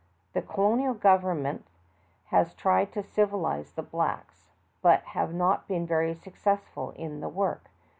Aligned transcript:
The 0.33 0.41
colo 0.41 0.73
nial 0.77 0.93
governments 0.95 1.73
have 2.29 2.57
tried 2.57 2.91
to 2.93 3.03
civilize 3.03 3.73
the 3.73 3.83
blacks, 3.83 4.49
but 4.81 5.03
have 5.03 5.31
not 5.31 5.67
been 5.67 5.85
very 5.85 6.15
successful 6.15 6.89
in 6.95 7.19
the 7.21 7.29
work. 7.29 7.69